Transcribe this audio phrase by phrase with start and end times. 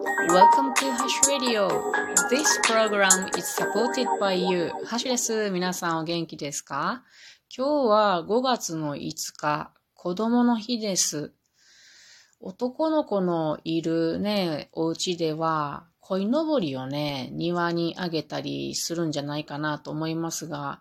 [0.00, 1.68] Welcome to Hash Radio.
[2.30, 4.70] This program is supported by you.
[4.86, 5.50] ハッシュです。
[5.50, 7.02] 皆さんお元気ですか？
[7.54, 11.32] 今日は5月の5日、子供の日です。
[12.40, 20.80] 男の子のいるね、お家では、鯉のぼりをね、庭にあげたりするんじゃないかなと思いますが、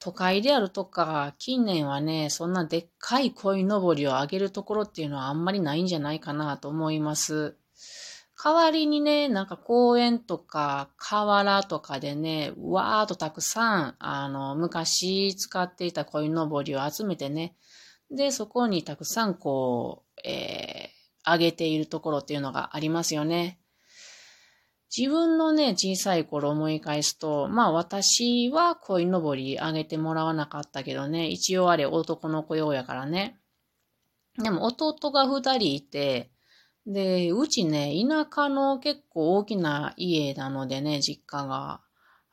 [0.00, 7.56] 都会であるとか、近年はね、そんなでっかい鯉のぼりをあげるところっていうのはあんまりないんじゃないかなと思います。
[8.42, 17.56] 代わりにね、なんか公園とか河原とかでね、わーっとたくさん、あの、昔使っていた鯉のぼりを集めてね、
[18.10, 23.60] で、そこにたくさんこう、えー、あげているところっていうのがありますよね。
[24.96, 33.38] 自分のね、小さい頃思い返すと、まあ私は鯉のぼりあげてもらわなかったけどね、一応あれ男の子用やからね。
[34.38, 36.30] でも弟が二人いて、
[36.86, 41.80] で、うちね、田舎の結構大きな家なのでね、実家が。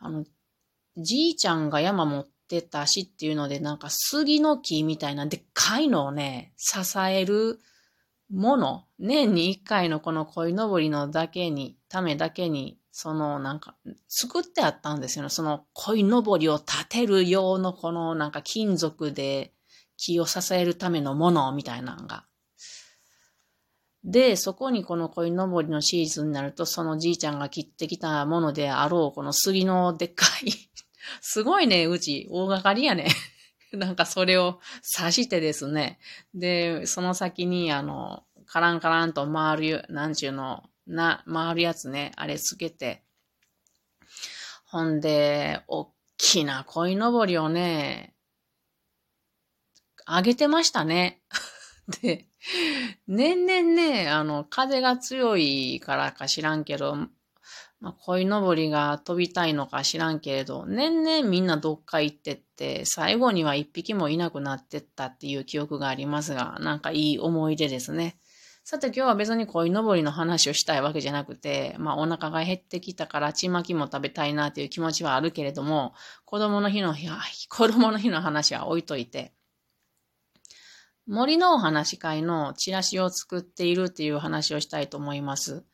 [0.00, 0.24] あの、
[0.96, 7.60] じいちゃんが山持ってたしっていうので、なんか杉の木みたいなでっかいのをね、支える
[8.30, 13.76] もの、年に一回のこの鯉のぼりのだけに、ためだけに、そのなんか、
[14.08, 15.30] 作ってあったんですよね。
[15.30, 19.52] その鯉のぼりを立てる用のこのなんか金属で
[19.96, 22.24] 木を支えるためのものみたいなのが。
[24.08, 30.50] で、そこにこの鯉のぼりのシーズンになると、そのじいちゃんが切ってきたものであろう、この杉のでっかい
[31.20, 33.08] すごいね、うち、大掛かりやね。
[33.72, 34.60] なんかそれを
[34.96, 35.98] 刺してですね。
[36.34, 43.04] で、その先に、あの、カランカランと回る、なんちゅうの、な、回るやつね、あれつけて。
[44.64, 48.14] ほんで、おっきな鯉のぼりをね、
[50.06, 51.20] あげてましたね。
[52.00, 52.27] で、
[53.08, 56.96] 年々ね、あの、風が強いからか知らんけど、
[57.80, 68.18] まあ、鯉のぼりが飛びたいのか知らんけれど、年々みんなどっか行ってって、最後には一匹もいなくなってったっていう記憶がありますが、なんかいい思い出ですね。
[68.64, 75.94] さて今日は別に鯉のぼりの話をしたいわけじゃなくて、まあお腹が減ってきたからちまきも食べたいなっていう気持ちはあるけれども、
[76.26, 77.08] 子供の日の日、
[77.48, 79.32] 子供の日の話は置いといて、
[81.08, 85.64] 森のお話会のチラシを作っているっていう話をしたいと思います。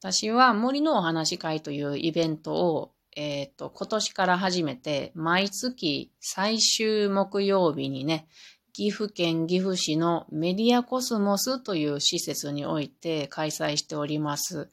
[0.00, 8.28] 私は森のお話会というイベントを、えっ、ー、と、今年から始めて、毎月最終木曜日にね、
[8.74, 14.70] 岐阜県岐阜市のメディアコスモスという施設において開催しております。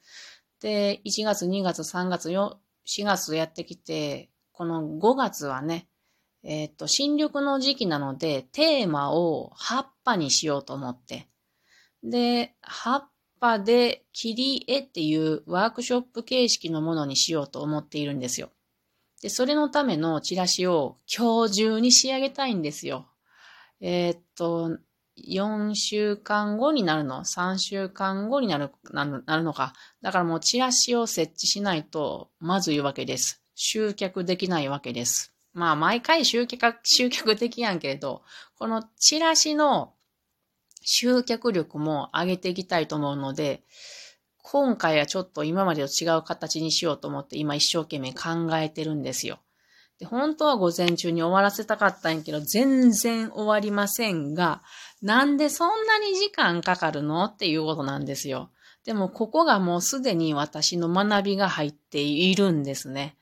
[0.60, 2.56] で、1月、2月、3月、4
[3.04, 5.88] 月やってきて、この5月はね、
[6.42, 11.28] えっ、と、新緑の時期なので、テーマを葉っぱにしようと思って。
[12.02, 13.08] で、葉っ
[13.40, 18.50] ぱで切り絵っていうワークショップ形式のものにしようと思っているんですよ。
[19.20, 23.08] で、それのためのチラシを今日中に仕上げたいんですよ。
[23.80, 24.78] えー、っと、
[25.26, 29.72] 4週間後になるの ?3 週間後になる、なる、なるのか。
[30.02, 33.42] だからもうチラシを設置しないとまずいわけです。
[33.54, 35.34] 集客できないわけです。
[35.58, 38.22] まあ、毎回集客、集客できやんけれど、
[38.58, 39.92] このチラシの
[40.82, 43.64] 集客力も上げていきたいと思うので、
[44.42, 49.40] 今回はちょっと今までと違う形にしようと思って今一生懸命考えてるんですよ。
[49.98, 54.62] で、本当は午前中に終わらせたかったんやけど、全然終わりませんが、
[55.02, 58.50] なんでそんなに時間かかるのっていうことなんですよ。
[58.84, 63.17] でも、ここがもうすでに私の学びが入っているんですね。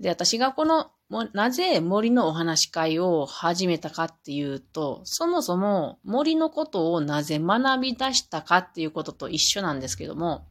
[0.00, 0.90] で、私がこの、
[1.32, 10.46] なぜ森のお話会を始めたかっていうと、そもそも森のことをなぜ学び出したかっていうことと一緒なんですけども、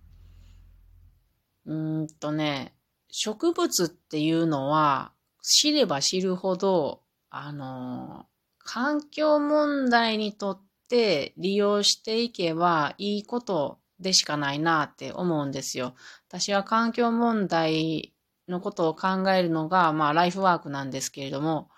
[1.66, 2.74] うんとね、
[3.10, 8.26] 植物っていうのは知れば知るほど、あの、
[8.60, 15.94] 環境問題にとって利用していけばいいことでしかないなって思うんですよ。
[16.28, 18.14] 私は環境問題
[18.48, 21.70] のことを考えるのが、まあ、ライフワークなんですけれども、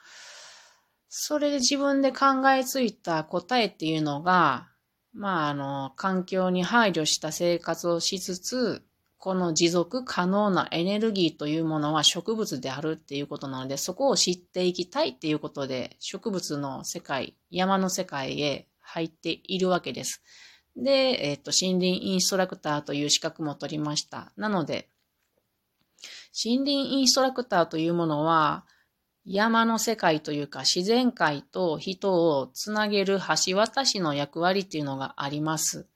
[1.08, 4.70] それで自分で考えついた答えっていうのが、
[5.14, 8.84] まあ、あの、環境に配慮した生活をしつつ、
[9.18, 20.24] この持続可能なエネルギーというものは植物であるっていうことなので、そこを知っていきたいっていうことで、植物の世界、山の世界へ入っているわけです。
[20.78, 24.32] で、えっ、と、森林インストラクターという資格も取りました。
[24.38, 24.90] なので、
[26.34, 28.66] 森林インストラクターというものは、
[29.26, 35.88] 山の世界というか自然界と人をつなげる橋渡しの役割っていうのがあります。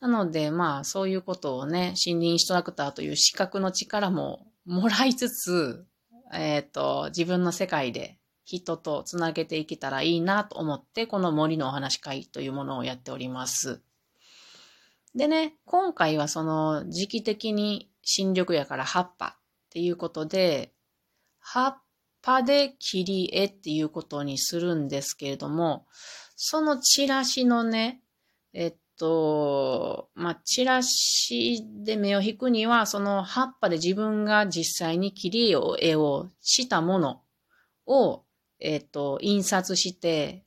[0.00, 5.86] なので、まあ、そういうことをね、森林インストラクターという資格の力ももらいつつ、
[6.32, 13.80] えっ、ー、と、自分の世界で人とつなげていけたらいいなと思って、この森のお話会というものをやっております。
[15.14, 19.38] でね、今回はその時期的に新緑やから葉っぱっ
[19.70, 20.72] ていうことで、
[21.40, 21.82] 葉っ
[22.22, 25.86] ぱで切り絵っていうことにするんですけれども、
[26.36, 28.02] そのチラシのね、
[28.52, 37.22] えっと、まあ、チラシで目を引くには、その葉っぱで自分が実際に切り絵を絵をしたもの
[37.86, 38.24] を、
[38.60, 40.43] えっと、印刷して、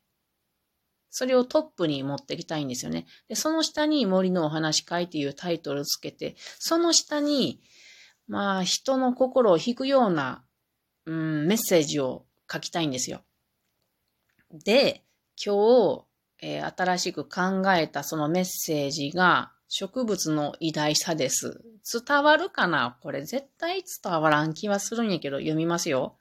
[1.09, 3.05] それをトップに持ってきたいんですよね。
[3.27, 7.61] で、その下に森のお話会っていうタイトルをつけて、その下に、
[8.27, 10.43] まあ、人の心を引くような、
[11.05, 13.21] うん、メッセージを書きたいんですよ。
[14.51, 15.03] で、
[15.43, 16.03] 今日、
[16.41, 21.61] えー、新しく考えたそのメッセージが植物の偉大さです。
[22.05, 22.97] 伝わるかな？
[23.01, 26.17] これ絶対伝わらん気はするんやけど読みますよ。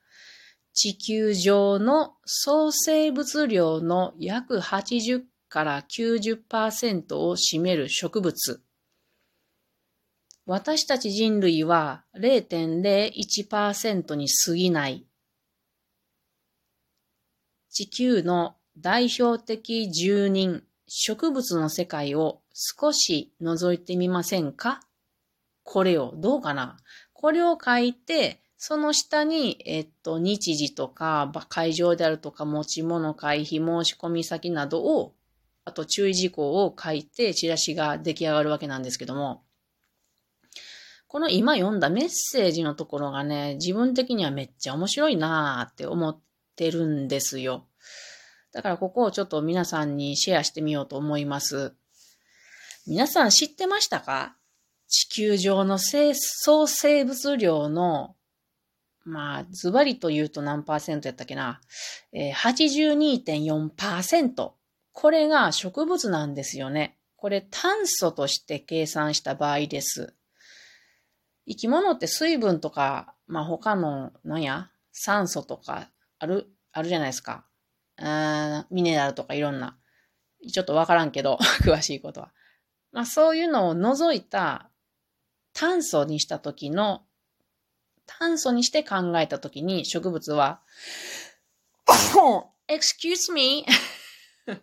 [0.79, 8.61] 地球上の総生物量の約80から90%を占める植物。
[10.45, 15.07] 私たち人類は0.01%に過ぎない。
[17.71, 24.83] 地球の代表的住人、植物の世界を少し覗いてみませんか？
[25.63, 26.77] これを、どうかな？
[27.15, 35.15] これを書いて、その下に、えっと、日時とか、会場であるとか、持ち物、会費、申し込み先などを、
[35.65, 39.43] あと注意事項を書いて、チラシが出来上がるわけなんですけども、
[41.09, 46.19] この今読んだメッセージのところがね、自分的にはめっちゃ面白いなーって思っ
[46.57, 47.67] てるんですよ。
[48.53, 51.75] だからここをちょっと皆さんにシェアしてみようと思います。
[52.87, 54.35] 皆さん知ってましたか？
[54.89, 58.16] 地球上の生総生物量の、
[59.07, 61.61] まあ、ズバリと言うと何パーセントやったっけな、
[62.13, 64.51] えー、82.4%。
[64.93, 66.99] これが植物なんですよね。
[67.17, 70.15] これ炭素として計算した場合です。
[71.47, 75.89] 生き物って水分とか、まあ他の、なんや、酸素とか
[76.19, 77.47] ある、あるじゃないですか。
[77.99, 79.79] あミネラルとかいろんな、
[80.53, 82.33] ちょっとわからんけど、 詳しいことは。
[82.91, 84.69] まあそういうのを除いた
[85.53, 87.07] 炭素にした時の、
[88.07, 90.61] 炭素にして考えた時に植物は、
[92.69, 93.67] excuse me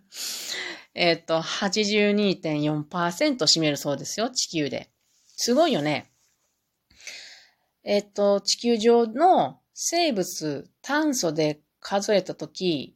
[0.95, 4.89] えっと、82.4%占めるそうですよ、地球で。
[5.27, 6.11] すごいよね。
[7.83, 12.95] えっと、地球上の生物、炭素で数えたとき、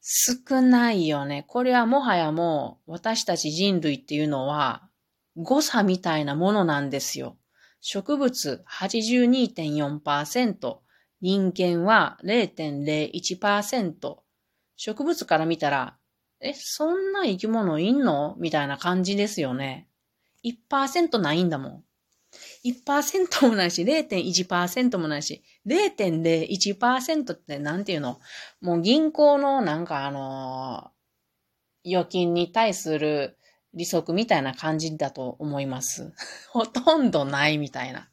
[0.00, 1.44] 少ないよね。
[1.46, 4.88] これはもはやもう私たち人類っていうのは
[5.36, 7.36] 誤差みたいなものなんですよ。
[7.82, 10.78] 植物82.4%、
[11.20, 14.16] 人間は0.01%、
[14.76, 15.98] 植物から見たら、
[16.44, 18.36] え、そんな生き物いんの？
[18.38, 19.88] みたいな感じですよね。
[20.44, 21.84] 1%ないんだもん。
[22.64, 28.20] 1%もないし、0.1%もないし、0.01%ってなんていうの？
[28.60, 33.38] もう銀行のなんかあのー、預金に対する
[33.72, 36.12] 利息みたいな感じだと思います。
[36.52, 38.10] ほとんどないみたいな。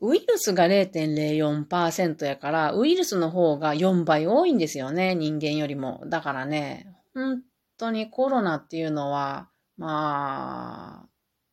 [0.00, 6.02] ウイルスが0.04%やから、ウイルスの方が4倍多いんですよね、人間よりも。
[6.06, 7.42] だからね、本
[7.76, 11.08] 当にコロナっていうのは、まあ、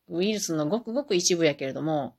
[0.08, 2.16] ウイルスのごくごく一部やけれども、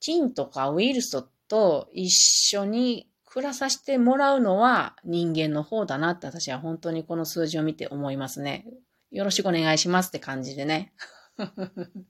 [0.00, 8.66] 菌とかウイルスと一緒に暮らさせてもらうのは人間の方だなって私は本当にこの数字を見て思いますね。
[9.10, 10.92] よろしくお願いしますって感じでね。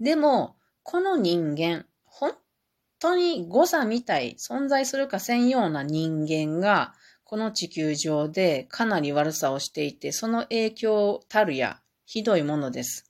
[0.00, 2.34] でも、この人間、本
[2.98, 6.94] 当に誤差みたい、存在するかせんような人間が、
[7.30, 13.08] この地球上でかなり悪さをしていて、その影響たるや、ひどいものです。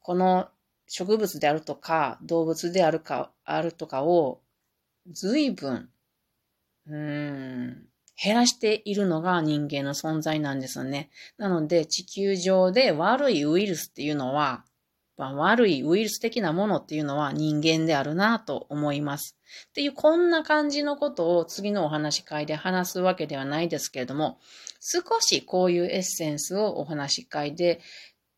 [0.00, 0.48] この
[0.88, 4.40] 植物であるとか、動物であるか、あるとかを、
[5.12, 5.90] 随分、
[6.86, 7.86] うーん、
[8.16, 11.10] 減らしているのが人間の存在なんですよね。
[11.36, 14.64] なので、地球上で悪いウイルスっていうのは、
[15.16, 19.36] 悪いウイルス的なものっていうのは人間であるなと思います。
[19.68, 24.38] っていう、こんな感じのことを次のお話し会で話すわけではないですけれども、
[24.80, 27.80] 少しこういうエッセンスをお話し会で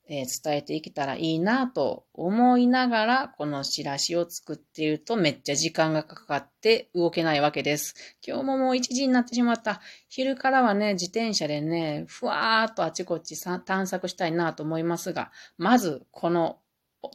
[0.08, 7.94] えー、伝えていけたらいいなと思いながら、このチラシを作っているとめっちゃ時間がかかって動けないわけです。
[8.24, 9.80] 今日ももう1時になってしまった。
[10.08, 16.58] 昼からはね、自転車でね、ふわーっとあちこち探索したいなと思いますが、まずこの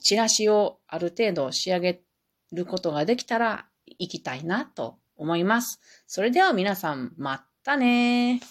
[0.02, 2.02] チラシをある程度仕上げ
[2.52, 3.68] ることができたら
[4.00, 5.80] 行きたいなと思います。
[6.08, 8.42] それでは皆さん、またね。